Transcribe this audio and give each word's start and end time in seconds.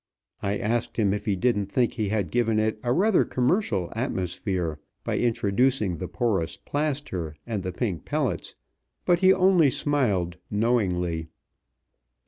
I 0.41 0.57
asked 0.57 0.97
him 0.97 1.13
if 1.13 1.25
he 1.27 1.35
didn't 1.35 1.67
think 1.67 1.93
he 1.93 2.09
had 2.09 2.31
given 2.31 2.57
it 2.57 2.79
a 2.81 2.91
rather 2.91 3.23
commercial 3.23 3.93
atmosphere 3.95 4.79
by 5.03 5.19
introducing 5.19 5.97
the 5.97 6.07
Porous 6.07 6.57
Plaster 6.57 7.35
and 7.45 7.61
the 7.61 7.71
Pink 7.71 8.03
Pellets, 8.03 8.55
but 9.05 9.19
he 9.19 9.31
only 9.31 9.69
smiled 9.69 10.37
knowingly. 10.49 11.27